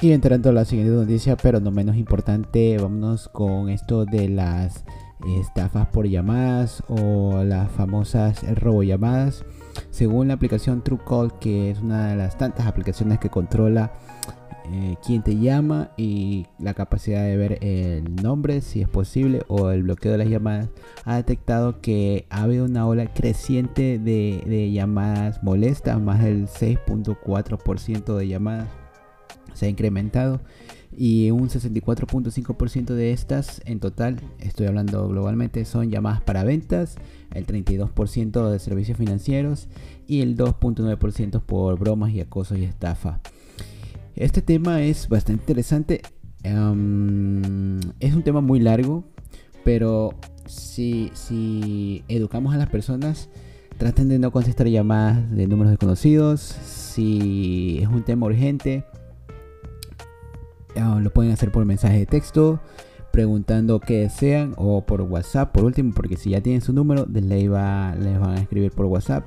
Y 0.00 0.12
entrando 0.12 0.50
a 0.50 0.52
la 0.52 0.64
siguiente 0.64 0.92
noticia, 0.92 1.36
pero 1.36 1.60
no 1.60 1.70
menos 1.70 1.96
importante, 1.96 2.76
vámonos 2.76 3.28
con 3.28 3.68
esto 3.68 4.04
de 4.04 4.28
las 4.28 4.84
estafas 5.26 5.88
por 5.88 6.06
llamadas 6.06 6.82
o 6.88 7.42
las 7.44 7.70
famosas 7.70 8.42
robollamadas. 8.58 9.44
Según 9.90 10.28
la 10.28 10.34
aplicación 10.34 10.82
TrueCall, 10.82 11.38
que 11.38 11.70
es 11.70 11.80
una 11.80 12.08
de 12.08 12.16
las 12.16 12.36
tantas 12.36 12.66
aplicaciones 12.66 13.18
que 13.18 13.30
controla 13.30 13.92
eh, 14.70 14.96
quién 15.04 15.22
te 15.22 15.36
llama 15.36 15.90
y 15.96 16.46
la 16.58 16.72
capacidad 16.72 17.24
de 17.24 17.36
ver 17.36 17.58
el 17.62 18.14
nombre 18.16 18.60
si 18.60 18.80
es 18.80 18.88
posible 18.88 19.42
o 19.48 19.70
el 19.70 19.82
bloqueo 19.82 20.12
de 20.12 20.18
las 20.18 20.28
llamadas 20.28 20.68
ha 21.04 21.16
detectado 21.16 21.80
que 21.80 22.26
ha 22.30 22.44
habido 22.44 22.64
una 22.64 22.86
ola 22.86 23.12
creciente 23.12 23.98
de, 23.98 24.70
llamadas 24.72 25.42
molestas 25.42 26.00
más 26.00 26.22
del 26.22 26.46
6.4% 26.46 28.16
de 28.16 28.28
llamadas 28.28 28.68
se 29.52 29.66
ha 29.66 29.68
incrementado 29.68 30.40
y 30.96 31.30
un 31.30 31.48
64.5% 31.48 32.94
de 32.94 33.12
estas 33.12 33.62
en 33.64 33.80
total, 33.80 34.20
estoy 34.38 34.66
hablando 34.66 35.08
globalmente, 35.08 35.64
son 35.64 35.90
llamadas 35.90 36.20
para 36.20 36.44
ventas, 36.44 36.96
el 37.32 37.46
32% 37.46 38.50
de 38.50 38.58
servicios 38.58 38.98
financieros 38.98 39.68
y 40.06 40.20
el 40.20 40.36
2.9% 40.36 41.42
por 41.42 41.78
bromas 41.78 42.12
y 42.12 42.20
acoso 42.20 42.56
y 42.56 42.64
estafa. 42.64 43.20
Este 44.16 44.42
tema 44.42 44.82
es 44.82 45.08
bastante 45.08 45.42
interesante. 45.42 46.02
Em, 46.42 47.80
es 47.98 48.14
un 48.14 48.22
tema 48.22 48.40
muy 48.40 48.60
largo, 48.60 49.04
pero 49.64 50.10
si, 50.46 51.10
si 51.14 52.04
educamos 52.08 52.54
a 52.54 52.58
las 52.58 52.68
personas, 52.68 53.30
traten 53.78 54.08
de 54.08 54.18
no 54.18 54.30
contestar 54.30 54.68
llamadas 54.68 55.30
de 55.30 55.46
números 55.46 55.70
desconocidos. 55.70 56.40
Si 56.40 57.78
es 57.80 57.88
un 57.88 58.04
tema 58.04 58.26
urgente, 58.26 58.84
em, 60.74 61.02
lo 61.02 61.10
pueden 61.10 61.32
hacer 61.32 61.50
por 61.52 61.64
mensaje 61.64 61.98
de 61.98 62.06
texto, 62.06 62.60
preguntando 63.12 63.80
qué 63.80 64.00
desean, 64.00 64.54
o 64.56 64.84
por 64.84 65.02
WhatsApp, 65.02 65.52
por 65.52 65.64
último, 65.64 65.92
porque 65.94 66.16
si 66.16 66.30
ya 66.30 66.40
tienen 66.40 66.62
su 66.62 66.72
número, 66.72 67.06
les, 67.12 67.24
les 67.24 67.50
van 67.50 68.30
a 68.30 68.40
escribir 68.40 68.72
por 68.72 68.86
WhatsApp. 68.86 69.26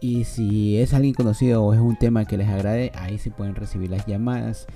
Y 0.00 0.24
si 0.24 0.78
es 0.78 0.92
alguien 0.94 1.14
conocido 1.14 1.64
o 1.64 1.72
es 1.72 1.80
un 1.80 1.96
tema 1.96 2.26
que 2.26 2.36
les 2.36 2.48
agrade, 2.48 2.92
ahí 2.94 3.18
sí 3.18 3.30
pueden 3.30 3.54
recibir 3.54 3.90
las 3.90 4.06
llamadas. 4.06 4.66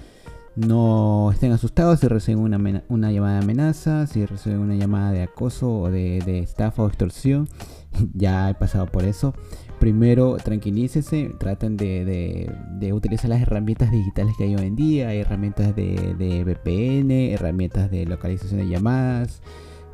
No 0.56 1.30
estén 1.32 1.52
asustados 1.52 2.00
si 2.00 2.08
reciben 2.08 2.42
una, 2.42 2.82
una 2.88 3.12
llamada 3.12 3.34
de 3.34 3.44
amenaza, 3.44 4.06
si 4.06 4.26
reciben 4.26 4.58
una 4.58 4.74
llamada 4.74 5.12
de 5.12 5.22
acoso 5.22 5.70
o 5.70 5.90
de, 5.90 6.20
de 6.24 6.40
estafa 6.40 6.82
o 6.82 6.88
extorsión. 6.88 7.48
ya 8.14 8.50
he 8.50 8.54
pasado 8.54 8.86
por 8.86 9.04
eso. 9.04 9.34
Primero 9.80 10.36
tranquilícese, 10.36 11.34
traten 11.38 11.78
de, 11.78 12.52
utilizar 12.92 13.30
las 13.30 13.40
herramientas 13.40 13.90
digitales 13.90 14.34
que 14.36 14.44
hay 14.44 14.54
hoy 14.54 14.66
en 14.66 14.76
día. 14.76 15.14
Herramientas 15.14 15.74
de, 15.74 16.14
de 16.18 16.44
VPN, 16.44 17.10
herramientas 17.32 17.90
de 17.90 18.04
localización 18.04 18.60
de 18.60 18.68
llamadas. 18.68 19.42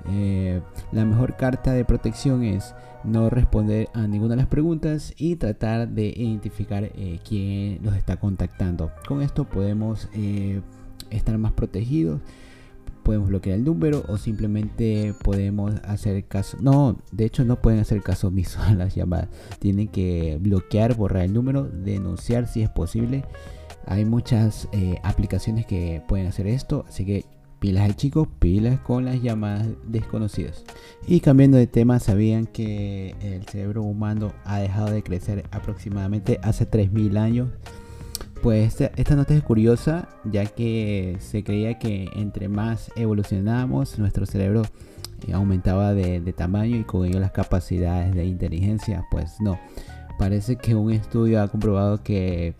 Eh, 0.08 0.60
la 0.92 1.04
mejor 1.04 1.36
carta 1.36 1.72
de 1.72 1.84
protección 1.84 2.42
es 2.42 2.74
no 3.04 3.30
responder 3.30 3.88
a 3.94 4.06
ninguna 4.06 4.30
de 4.30 4.36
las 4.36 4.46
preguntas 4.46 5.14
y 5.16 5.36
tratar 5.36 5.88
de 5.88 6.06
identificar 6.16 6.84
eh, 6.84 7.20
quién 7.26 7.78
los 7.82 7.94
está 7.94 8.16
contactando. 8.16 8.90
Con 9.06 9.22
esto 9.22 9.44
podemos 9.44 10.08
eh, 10.14 10.60
estar 11.10 11.38
más 11.38 11.52
protegidos. 11.52 12.20
Podemos 13.06 13.28
bloquear 13.28 13.56
el 13.56 13.64
número 13.64 14.02
o 14.08 14.18
simplemente 14.18 15.14
podemos 15.22 15.72
hacer 15.84 16.24
caso. 16.24 16.56
No, 16.60 16.98
de 17.12 17.24
hecho 17.24 17.44
no 17.44 17.62
pueden 17.62 17.78
hacer 17.78 18.02
caso 18.02 18.28
omiso 18.28 18.60
a 18.66 18.74
las 18.74 18.96
llamadas. 18.96 19.28
Tienen 19.60 19.86
que 19.86 20.38
bloquear, 20.40 20.96
borrar 20.96 21.22
el 21.22 21.32
número, 21.32 21.62
denunciar 21.62 22.48
si 22.48 22.62
es 22.62 22.68
posible. 22.68 23.24
Hay 23.86 24.04
muchas 24.04 24.68
aplicaciones 25.04 25.64
que 25.64 26.02
pueden 26.08 26.26
hacer 26.26 26.48
esto, 26.48 26.84
así 26.88 27.06
que 27.06 27.24
Pilas 27.58 27.84
al 27.84 27.96
chico, 27.96 28.28
pilas 28.38 28.80
con 28.80 29.06
las 29.06 29.22
llamadas 29.22 29.66
desconocidas. 29.86 30.62
Y 31.06 31.20
cambiando 31.20 31.56
de 31.56 31.66
tema, 31.66 31.98
¿sabían 32.00 32.46
que 32.46 33.16
el 33.22 33.44
cerebro 33.44 33.82
humano 33.82 34.32
ha 34.44 34.58
dejado 34.58 34.90
de 34.90 35.02
crecer 35.02 35.44
aproximadamente 35.50 36.38
hace 36.42 36.70
3.000 36.70 37.16
años? 37.16 37.48
Pues 38.42 38.80
esta, 38.80 39.16
nota 39.16 39.34
es 39.34 39.42
curiosa, 39.42 40.08
ya 40.24 40.46
que 40.46 41.16
se 41.20 41.42
creía 41.42 41.78
que 41.78 42.08
entre 42.14 42.48
más 42.48 42.90
evolucionábamos, 42.94 43.98
nuestro 43.98 44.26
cerebro 44.26 44.62
eh, 45.26 45.32
aumentaba 45.32 45.94
de, 45.94 46.20
tamaño 46.32 46.76
y 46.76 46.84
con 46.84 47.06
ello 47.06 47.18
las 47.18 47.32
capacidades 47.32 48.14
de 48.14 48.24
inteligencia. 48.24 49.04
Pues 49.10 49.40
no, 49.40 49.58
parece 50.18 50.56
que 50.56 50.74
un 50.74 50.92
estudio 50.92 51.42
ha 51.42 51.48
comprobado 51.48 52.02
que 52.02 52.54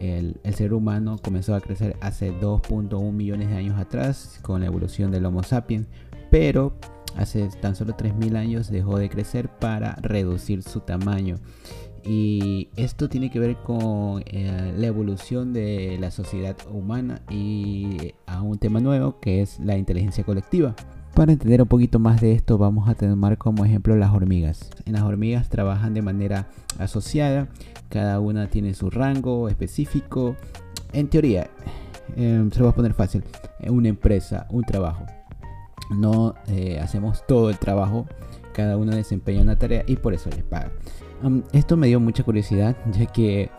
el, 0.00 0.40
ser 0.54 0.72
humano 0.72 1.18
comenzó 1.22 1.54
a 1.54 1.60
crecer 1.60 1.96
hace 2.00 2.32
2.1 2.32 3.12
millones 3.12 3.50
de 3.50 3.56
años 3.56 3.78
atrás 3.78 4.40
con 4.42 4.60
la 4.60 4.66
evolución 4.66 5.10
del 5.10 5.26
Homo 5.26 5.42
sapiens, 5.42 5.86
pero 6.30 6.74
hace 7.16 7.48
tan 7.60 7.76
solo 7.76 7.94
3.000 7.96 8.36
años 8.36 8.70
dejó 8.70 8.98
de 8.98 9.10
crecer 9.10 9.48
para 9.48 9.96
reducir 9.96 10.62
su 10.62 10.80
tamaño. 10.80 11.36
Y 12.04 12.68
esto 12.76 13.08
tiene 13.08 13.30
que 13.30 13.38
ver 13.38 13.56
con 13.56 14.22
eh, 14.26 14.72
la 14.76 14.86
evolución 14.86 15.52
de 15.52 15.98
la 16.00 16.10
sociedad 16.10 16.56
humana 16.70 17.20
y 17.30 18.14
a 18.26 18.42
un 18.42 18.58
tema 18.58 18.80
nuevo 18.80 19.20
que 19.20 19.42
es 19.42 19.58
la 19.60 19.76
inteligencia 19.76 20.24
colectiva. 20.24 20.74
Para 21.14 21.32
entender 21.32 21.60
un 21.60 21.68
poquito 21.68 21.98
más 21.98 22.20
de 22.20 22.32
esto 22.32 22.56
vamos 22.56 22.88
a 22.88 22.94
tomar 22.94 23.36
como 23.36 23.64
ejemplo 23.64 23.96
las 23.96 24.12
hormigas. 24.12 24.70
En 24.86 24.94
las 24.94 25.02
hormigas 25.02 25.48
trabajan 25.48 25.92
de 25.92 26.02
manera 26.02 26.48
asociada, 26.78 27.48
cada 27.88 28.20
una 28.20 28.48
tiene 28.48 28.74
su 28.74 28.88
rango 28.90 29.48
específico. 29.48 30.36
En 30.92 31.08
teoría, 31.08 31.50
em, 32.16 32.50
se 32.50 32.58
lo 32.60 32.66
voy 32.66 32.72
a 32.72 32.76
poner 32.76 32.94
fácil, 32.94 33.22
una 33.68 33.88
empresa, 33.88 34.46
un 34.50 34.64
trabajo. 34.64 35.04
No 35.90 36.34
eh, 36.46 36.78
hacemos 36.80 37.26
todo 37.26 37.50
el 37.50 37.58
trabajo, 37.58 38.06
cada 38.54 38.76
uno 38.76 38.94
desempeña 38.94 39.42
una 39.42 39.58
tarea 39.58 39.84
y 39.86 39.96
por 39.96 40.14
eso 40.14 40.30
les 40.30 40.44
paga. 40.44 40.70
Esto 41.52 41.76
me 41.76 41.86
dio 41.86 42.00
mucha 42.00 42.22
curiosidad 42.22 42.76
ya 42.92 43.06
que 43.06 43.50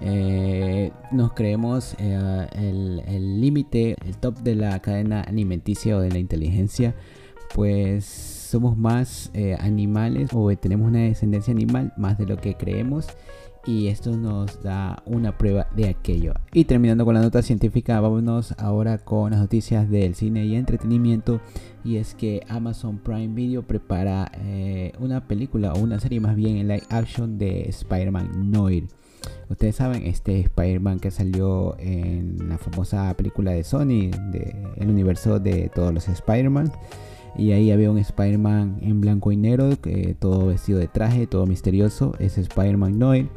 eh, 0.00 0.92
nos 1.10 1.32
creemos 1.32 1.94
eh, 1.98 2.46
el 2.52 3.40
límite, 3.40 3.96
el, 4.04 4.16
top 4.16 4.38
de 4.38 4.54
la 4.54 4.78
cadena 4.80 5.22
alimenticia 5.22 5.96
o 5.96 6.00
de 6.00 6.10
la 6.10 6.18
inteligencia, 6.18 6.94
pues 7.54 8.04
somos 8.04 8.76
más 8.76 9.30
eh, 9.34 9.56
animales 9.58 10.30
o 10.32 10.54
tenemos 10.56 10.88
una 10.88 11.00
descendencia 11.00 11.52
animal 11.52 11.92
más 11.96 12.18
de 12.18 12.26
lo 12.26 12.36
que 12.36 12.54
creemos 12.54 13.06
y 13.68 13.88
esto 13.88 14.16
nos 14.16 14.62
da 14.62 15.02
una 15.04 15.36
prueba 15.36 15.66
de 15.76 15.90
aquello. 15.90 16.32
Y 16.54 16.64
terminando 16.64 17.04
con 17.04 17.14
la 17.14 17.20
nota 17.20 17.42
científica, 17.42 18.00
vámonos 18.00 18.54
ahora 18.56 18.96
con 18.96 19.32
las 19.32 19.40
noticias 19.40 19.90
del 19.90 20.14
cine 20.14 20.46
y 20.46 20.54
entretenimiento. 20.54 21.42
Y 21.84 21.96
es 21.96 22.14
que 22.14 22.40
Amazon 22.48 22.96
Prime 22.96 23.34
Video 23.34 23.62
prepara 23.62 24.32
una 24.98 25.28
película 25.28 25.74
o 25.74 25.80
una 25.80 26.00
serie 26.00 26.18
más 26.18 26.34
bien 26.34 26.56
en 26.56 26.68
live 26.68 26.84
action 26.88 27.36
de 27.36 27.68
Spider-Man 27.68 28.50
Noir. 28.50 28.84
Ustedes 29.50 29.76
saben, 29.76 30.06
este 30.06 30.40
Spider-Man 30.40 30.98
que 30.98 31.10
salió 31.10 31.76
en 31.78 32.48
la 32.48 32.56
famosa 32.56 33.14
película 33.18 33.50
de 33.50 33.64
Sony, 33.64 34.10
de 34.32 34.56
el 34.76 34.88
universo 34.88 35.40
de 35.40 35.70
todos 35.74 35.92
los 35.92 36.08
Spider-Man. 36.08 36.72
Y 37.36 37.52
ahí 37.52 37.70
había 37.70 37.90
un 37.90 37.98
Spider-Man 37.98 38.78
en 38.82 39.00
blanco 39.00 39.32
y 39.32 39.36
negro, 39.36 39.70
que, 39.80 40.16
todo 40.18 40.46
vestido 40.46 40.78
de 40.78 40.88
traje, 40.88 41.26
todo 41.26 41.46
misterioso. 41.46 42.14
Es 42.18 42.38
Spider-Man 42.38 42.98
Noir. 42.98 43.28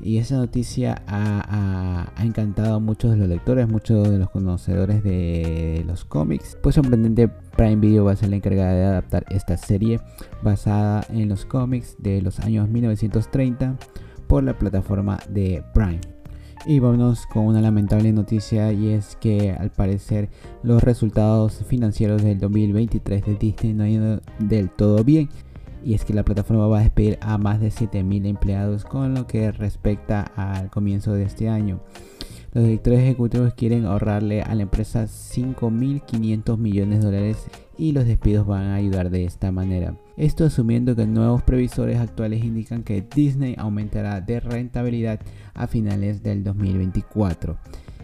Y 0.00 0.18
esa 0.18 0.36
noticia 0.36 1.02
ha, 1.06 2.12
encantado 2.22 2.74
a 2.74 2.78
muchos 2.78 3.12
de 3.12 3.16
los 3.16 3.28
lectores, 3.28 3.68
muchos 3.68 4.10
de 4.10 4.18
los 4.18 4.30
conocedores 4.30 5.02
de 5.02 5.82
los 5.86 6.04
cómics. 6.04 6.58
Pues 6.62 6.74
sorprendente, 6.74 7.28
Prime 7.56 7.76
Video 7.76 8.04
va 8.04 8.12
a 8.12 8.16
ser 8.16 8.30
la 8.30 8.36
encargada 8.36 8.74
de 8.74 8.84
adaptar 8.84 9.24
esta 9.30 9.56
serie 9.56 10.00
basada 10.42 11.06
en 11.10 11.28
los 11.28 11.46
cómics 11.46 11.96
de 11.98 12.20
los 12.20 12.40
años 12.40 12.68
1930 12.68 13.76
por 14.26 14.42
la 14.44 14.58
plataforma 14.58 15.20
de 15.28 15.62
Prime. 15.72 16.13
Y 16.66 16.78
vámonos 16.78 17.26
con 17.26 17.44
una 17.44 17.60
lamentable 17.60 18.10
noticia 18.12 18.72
y 18.72 18.88
es 18.88 19.16
que 19.16 19.52
al 19.52 19.70
parecer 19.70 20.30
los 20.62 20.82
resultados 20.82 21.62
financieros 21.66 22.22
del 22.22 22.38
2023 22.38 23.26
de 23.26 23.34
Disney 23.34 23.74
no 23.74 23.84
han 23.84 23.90
ido 23.90 24.20
del 24.38 24.70
todo 24.70 25.04
bien. 25.04 25.28
Y 25.84 25.92
es 25.92 26.06
que 26.06 26.14
la 26.14 26.24
plataforma 26.24 26.66
va 26.66 26.78
a 26.78 26.82
despedir 26.82 27.18
a 27.20 27.36
más 27.36 27.60
de 27.60 27.68
7.000 27.68 28.26
empleados 28.26 28.86
con 28.86 29.12
lo 29.12 29.26
que 29.26 29.52
respecta 29.52 30.22
al 30.36 30.70
comienzo 30.70 31.12
de 31.12 31.24
este 31.24 31.50
año. 31.50 31.80
Los 32.54 32.62
directores 32.62 33.00
ejecutivos 33.00 33.52
quieren 33.54 33.84
ahorrarle 33.84 34.40
a 34.42 34.54
la 34.54 34.62
empresa 34.62 35.06
5.500 35.06 36.56
millones 36.56 37.00
de 37.00 37.04
dólares 37.04 37.48
y 37.76 37.90
los 37.90 38.06
despidos 38.06 38.46
van 38.46 38.66
a 38.66 38.76
ayudar 38.76 39.10
de 39.10 39.24
esta 39.24 39.50
manera. 39.50 39.96
Esto 40.16 40.44
asumiendo 40.44 40.94
que 40.94 41.04
nuevos 41.04 41.42
previsores 41.42 41.98
actuales 41.98 42.44
indican 42.44 42.84
que 42.84 43.02
Disney 43.02 43.56
aumentará 43.58 44.20
de 44.20 44.38
rentabilidad 44.38 45.18
a 45.54 45.66
finales 45.66 46.22
del 46.22 46.44
2024. 46.44 47.58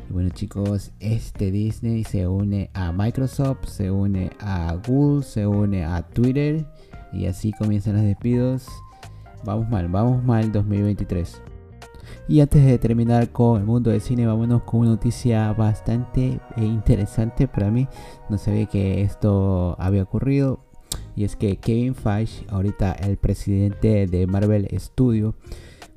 Y 0.08 0.12
bueno 0.12 0.30
chicos, 0.30 0.90
este 0.98 1.52
Disney 1.52 2.02
se 2.02 2.26
une 2.26 2.70
a 2.74 2.90
Microsoft, 2.90 3.66
se 3.66 3.92
une 3.92 4.30
a 4.40 4.76
Google, 4.84 5.22
se 5.22 5.46
une 5.46 5.84
a 5.84 6.02
Twitter 6.02 6.66
y 7.12 7.26
así 7.26 7.52
comienzan 7.52 7.94
los 7.94 8.02
despidos. 8.02 8.66
Vamos 9.44 9.68
mal, 9.70 9.86
vamos 9.86 10.24
mal 10.24 10.50
2023. 10.50 11.40
Y 12.28 12.40
antes 12.40 12.64
de 12.64 12.78
terminar 12.78 13.30
con 13.30 13.60
el 13.60 13.66
mundo 13.66 13.90
del 13.90 14.00
cine, 14.00 14.26
vámonos 14.26 14.62
con 14.62 14.80
una 14.80 14.90
noticia 14.90 15.52
bastante 15.52 16.40
eh, 16.56 16.64
interesante 16.64 17.48
para 17.48 17.70
mí. 17.70 17.88
No 18.28 18.38
sabía 18.38 18.66
que 18.66 19.02
esto 19.02 19.76
había 19.78 20.02
ocurrido. 20.02 20.60
Y 21.16 21.24
es 21.24 21.36
que 21.36 21.56
Kevin 21.56 21.94
Feige, 21.94 22.46
ahorita 22.48 22.92
el 22.92 23.16
presidente 23.16 24.06
de 24.06 24.26
Marvel 24.26 24.68
Studios, 24.78 25.34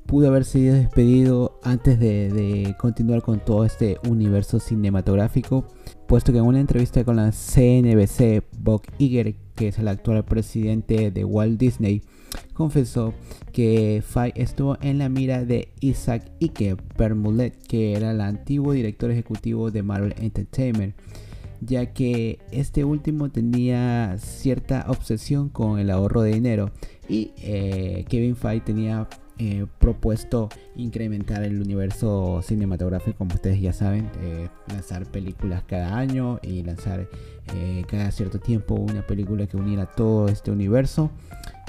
pudo 0.06 0.28
haber 0.28 0.44
sido 0.44 0.74
despedido 0.74 1.58
antes 1.62 1.98
de, 1.98 2.74
continuar 2.78 3.22
con 3.22 3.40
todo 3.40 3.64
este 3.64 3.98
universo 4.08 4.60
cinematográfico, 4.60 5.64
puesto 6.06 6.32
que 6.32 6.38
en 6.38 6.44
una 6.44 6.60
entrevista 6.60 7.04
con 7.04 7.16
la 7.16 7.32
CNBC, 7.32 8.44
Bob 8.58 8.82
Iger, 8.98 9.34
que 9.54 9.68
es 9.68 9.78
el 9.78 9.88
actual 9.88 10.24
presidente 10.24 11.10
de 11.10 11.24
Walt 11.24 11.58
Disney, 11.58 12.02
confesó 12.52 13.14
que 13.52 14.02
Fay 14.06 14.32
estuvo 14.34 14.76
en 14.80 14.98
la 14.98 15.08
mira 15.08 15.44
de 15.44 15.68
Isaac 15.80 16.30
Ike 16.40 16.76
Permulet, 16.96 17.56
que 17.66 17.94
era 17.94 18.10
el 18.10 18.20
antiguo 18.20 18.72
director 18.72 19.10
ejecutivo 19.10 19.70
de 19.70 19.82
Marvel 19.82 20.14
Entertainment, 20.18 20.94
ya 21.60 21.92
que 21.92 22.38
este 22.50 22.84
último 22.84 23.30
tenía 23.30 24.16
cierta 24.18 24.86
obsesión 24.88 25.48
con 25.48 25.78
el 25.78 25.90
ahorro 25.90 26.22
de 26.22 26.32
dinero 26.32 26.72
y 27.08 27.32
eh, 27.38 28.04
Kevin 28.08 28.36
Feige 28.36 28.64
tenía 28.64 29.08
eh, 29.38 29.66
propuesto 29.78 30.48
incrementar 30.76 31.42
el 31.42 31.60
universo 31.60 32.40
cinematográfico, 32.42 33.18
como 33.18 33.34
ustedes 33.34 33.60
ya 33.60 33.72
saben, 33.72 34.10
eh, 34.22 34.48
lanzar 34.68 35.06
películas 35.06 35.64
cada 35.66 35.96
año 35.96 36.38
y 36.42 36.62
lanzar 36.62 37.08
cada 37.88 38.10
cierto 38.10 38.38
tiempo 38.40 38.74
una 38.74 39.06
película 39.06 39.46
que 39.46 39.58
uniera 39.58 39.84
todo 39.84 40.28
este 40.28 40.50
universo 40.50 41.10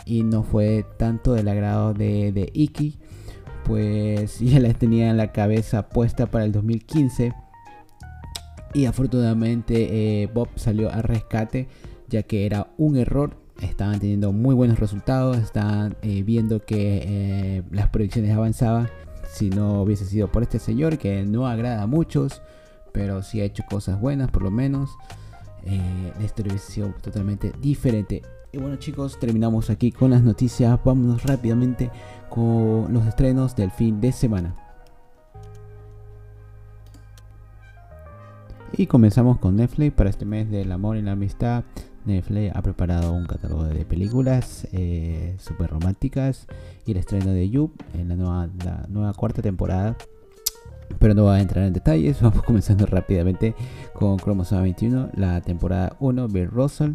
y 0.06 0.24
no 0.24 0.44
fue 0.44 0.86
tanto 0.98 1.34
del 1.34 1.48
agrado 1.48 1.94
de, 1.94 2.32
de 2.32 2.50
Iki, 2.54 3.00
pues 3.66 4.40
ya 4.42 4.60
la 4.60 4.74
tenía 4.74 5.10
en 5.10 5.18
la 5.18 5.32
cabeza 5.32 5.90
puesta 5.90 6.28
para 6.28 6.46
el 6.46 6.52
2015 6.52 7.34
y 8.76 8.88
afortunadamente 8.88 10.24
eh, 10.24 10.28
Bob 10.28 10.50
salió 10.56 10.92
al 10.92 11.04
rescate 11.04 11.70
ya 12.10 12.24
que 12.24 12.46
era 12.46 12.68
un 12.78 12.98
error. 12.98 13.38
Estaban 13.62 14.00
teniendo 14.00 14.34
muy 14.34 14.54
buenos 14.54 14.80
resultados, 14.80 15.38
estaban 15.38 15.96
eh, 16.02 16.24
viendo 16.24 16.60
que 16.60 17.02
eh, 17.06 17.64
las 17.72 17.88
proyecciones 17.88 18.36
avanzaban. 18.36 18.90
Si 19.32 19.50
no 19.50 19.82
hubiese 19.82 20.06
sido 20.06 20.30
por 20.30 20.44
este 20.44 20.60
señor 20.60 20.98
que 20.98 21.24
no 21.24 21.48
agrada 21.48 21.82
a 21.82 21.88
muchos, 21.88 22.42
pero 22.92 23.24
sí 23.24 23.40
ha 23.40 23.46
hecho 23.46 23.64
cosas 23.70 24.00
buenas 24.00 24.30
por 24.30 24.44
lo 24.44 24.52
menos, 24.52 24.92
la 25.66 26.24
historia 26.24 26.52
hubiese 26.52 26.74
sido 26.74 26.94
totalmente 27.02 27.54
diferente. 27.60 28.22
Y 28.56 28.58
bueno 28.58 28.78
chicos, 28.78 29.20
terminamos 29.20 29.70
aquí 29.70 29.92
con 29.92 30.12
las 30.12 30.24
noticias. 30.24 30.80
Vámonos 30.82 31.24
rápidamente 31.24 31.92
con 32.30 32.88
los 32.94 33.06
estrenos 33.06 33.54
del 33.54 33.70
fin 33.70 34.00
de 34.00 34.14
semana. 34.14 34.56
Y 38.78 38.88
comenzamos 38.88 39.40
con 39.40 39.58
Netflix 39.58 39.92
para 39.92 40.10
este 40.10 40.24
mes 40.24 40.50
del 40.50 40.72
amor 40.72 40.96
y 40.96 41.02
la 41.02 41.12
amistad. 41.12 41.66
Netflix 42.06 42.56
ha 42.56 42.62
preparado 42.62 43.12
un 43.12 43.26
catálogo 43.26 43.66
de 43.66 43.84
películas 43.84 44.66
eh, 44.72 45.36
super 45.38 45.70
románticas 45.72 46.48
y 46.86 46.91
el 46.91 46.98
estreno 46.98 47.32
de 47.32 47.50
You 47.50 47.74
en 47.94 48.08
la 48.08 48.48
nueva, 48.88 49.13
cuarta 49.15 49.41
temporada. 49.41 49.98
Pero 50.98 51.13
no 51.13 51.24
voy 51.24 51.39
a 51.39 51.41
entrar 51.41 51.65
en 51.65 51.74
detalles, 51.74 52.22
vamos 52.22 52.41
comenzando 52.44 52.86
rápidamente 52.86 53.54
con 53.91 54.15
Chromosome 54.15 54.62
21, 54.62 55.10
la 55.15 55.41
temporada 55.41 55.98
1, 56.00 56.30
Bill 56.30 56.48
Russell. 56.48 56.94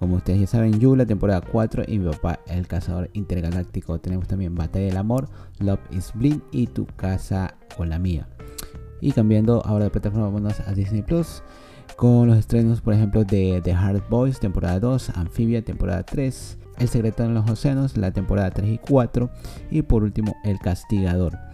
Como 0.00 0.16
ustedes 0.16 0.40
ya 0.40 0.46
saben, 0.46 0.80
You, 0.80 0.96
la 0.96 1.04
temporada 1.04 1.42
4 1.42 1.84
y 1.86 1.98
mi 1.98 2.10
papá, 2.10 2.40
el 2.46 2.66
cazador 2.66 3.10
intergaláctico. 3.12 4.00
Tenemos 4.00 4.26
también 4.26 4.54
Batalla 4.54 4.86
del 4.86 4.96
Amor, 4.96 5.28
Love 5.58 5.80
is 5.90 6.10
Blind 6.14 6.40
y 6.52 6.66
Tu 6.68 6.86
casa 6.86 7.54
o 7.76 7.84
la 7.84 7.98
mía. 7.98 8.26
Y 9.02 9.12
cambiando 9.12 9.62
ahora 9.66 9.84
de 9.84 9.90
plataforma, 9.90 10.30
vamos 10.30 10.58
a 10.58 10.72
Disney 10.72 11.02
Plus 11.02 11.42
con 11.96 12.28
los 12.28 12.38
estrenos, 12.38 12.80
por 12.80 12.94
ejemplo, 12.94 13.24
de 13.24 13.60
The 13.62 13.72
Hard 13.72 14.08
Boys, 14.08 14.40
temporada 14.40 14.80
2, 14.80 15.10
Amphibia, 15.16 15.62
temporada 15.62 16.02
3, 16.02 16.56
El 16.78 16.88
secreto 16.88 17.24
en 17.24 17.34
los 17.34 17.48
océanos, 17.50 17.98
la 17.98 18.10
temporada 18.10 18.50
3 18.50 18.70
y 18.70 18.78
4, 18.78 19.30
y 19.70 19.82
por 19.82 20.02
último, 20.02 20.34
El 20.44 20.58
castigador. 20.60 21.49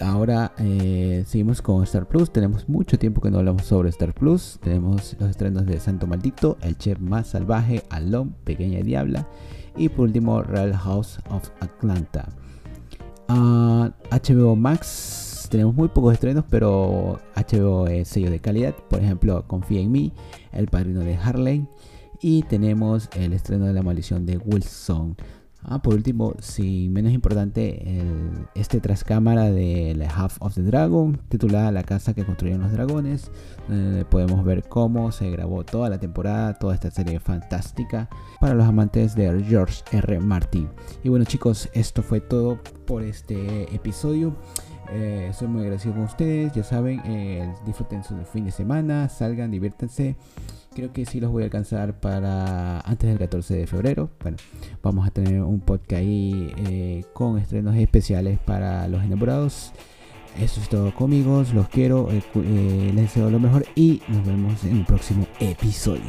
Ahora 0.00 0.52
eh, 0.58 1.24
seguimos 1.26 1.62
con 1.62 1.82
Star 1.84 2.06
Plus. 2.06 2.32
Tenemos 2.32 2.68
mucho 2.68 2.98
tiempo 2.98 3.20
que 3.20 3.30
no 3.30 3.38
hablamos 3.38 3.64
sobre 3.64 3.90
Star 3.90 4.12
Plus. 4.12 4.58
Tenemos 4.62 5.16
los 5.18 5.30
estrenos 5.30 5.66
de 5.66 5.78
Santo 5.80 6.06
Maldito, 6.06 6.58
El 6.62 6.76
Chef 6.76 6.98
Más 6.98 7.28
Salvaje, 7.28 7.82
Alon, 7.90 8.34
Pequeña 8.44 8.80
Diabla 8.80 9.28
y 9.76 9.88
por 9.88 10.06
último 10.06 10.42
Real 10.42 10.74
House 10.76 11.18
of 11.30 11.50
Atlanta. 11.60 12.28
HBO 13.28 14.52
ah, 14.52 14.56
Max, 14.56 15.48
tenemos 15.50 15.74
muy 15.74 15.88
pocos 15.88 16.12
estrenos, 16.12 16.44
pero 16.50 17.20
HBO 17.36 17.86
es 17.86 18.08
sello 18.08 18.30
de 18.30 18.40
calidad. 18.40 18.74
Por 18.88 19.00
ejemplo, 19.00 19.46
Confía 19.46 19.80
en 19.80 19.92
mí, 19.92 20.12
El 20.52 20.66
Padrino 20.66 21.00
de 21.00 21.16
Harley 21.16 21.66
y 22.20 22.42
tenemos 22.44 23.10
el 23.16 23.34
estreno 23.34 23.66
de 23.66 23.74
La 23.74 23.82
Maldición 23.82 24.24
de 24.24 24.38
Wilson. 24.38 25.16
Ah, 25.64 25.80
por 25.80 25.94
último, 25.94 26.34
si 26.40 26.88
menos 26.90 27.12
importante, 27.12 27.98
el, 27.98 28.46
este 28.54 28.80
tras 28.80 29.02
cámara 29.02 29.50
de 29.50 30.08
Half 30.14 30.36
of 30.40 30.54
the 30.54 30.62
Dragon, 30.62 31.18
titulada 31.28 31.72
La 31.72 31.82
casa 31.82 32.12
que 32.12 32.24
construyeron 32.24 32.62
los 32.62 32.72
dragones, 32.72 33.30
podemos 34.10 34.44
ver 34.44 34.64
cómo 34.68 35.10
se 35.10 35.30
grabó 35.30 35.64
toda 35.64 35.88
la 35.88 35.98
temporada, 35.98 36.54
toda 36.54 36.74
esta 36.74 36.90
serie 36.90 37.18
fantástica 37.18 38.08
para 38.40 38.54
los 38.54 38.66
amantes 38.66 39.14
de 39.14 39.42
George 39.44 39.82
R. 39.90 40.20
Martin. 40.20 40.68
Y 41.02 41.08
bueno 41.08 41.24
chicos, 41.24 41.70
esto 41.72 42.02
fue 42.02 42.20
todo 42.20 42.58
por 42.86 43.02
este 43.02 43.74
episodio. 43.74 44.36
Eh, 44.92 45.32
soy 45.34 45.48
muy 45.48 45.62
agradecido 45.62 45.94
con 45.94 46.04
ustedes, 46.04 46.52
ya 46.52 46.62
saben, 46.62 47.00
eh, 47.04 47.52
disfruten 47.64 48.04
su 48.04 48.14
fin 48.24 48.44
de 48.44 48.50
semana, 48.50 49.08
salgan, 49.08 49.50
diviértanse. 49.50 50.16
Creo 50.74 50.92
que 50.92 51.06
sí 51.06 51.20
los 51.20 51.30
voy 51.30 51.42
a 51.42 51.46
alcanzar 51.46 52.00
para 52.00 52.80
antes 52.80 53.08
del 53.08 53.18
14 53.18 53.54
de 53.54 53.66
febrero. 53.66 54.10
Bueno, 54.20 54.36
vamos 54.82 55.06
a 55.06 55.10
tener 55.10 55.40
un 55.42 55.60
podcast 55.60 56.00
ahí 56.00 56.52
eh, 56.68 57.04
con 57.12 57.38
estrenos 57.38 57.76
especiales 57.76 58.40
para 58.40 58.88
los 58.88 59.04
enamorados. 59.04 59.72
Eso 60.40 60.60
es 60.60 60.68
todo 60.68 60.92
conmigo, 60.92 61.44
los 61.54 61.68
quiero, 61.68 62.08
les 62.10 62.96
deseo 62.96 63.30
lo 63.30 63.38
mejor 63.38 63.64
y 63.76 64.02
nos 64.08 64.26
vemos 64.26 64.64
en 64.64 64.78
un 64.78 64.84
próximo 64.84 65.28
episodio. 65.38 66.02